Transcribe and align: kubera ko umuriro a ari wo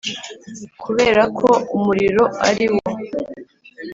kubera 0.83 1.23
ko 1.37 1.49
umuriro 1.75 2.23
a 2.29 2.31
ari 2.49 2.65
wo 2.73 2.81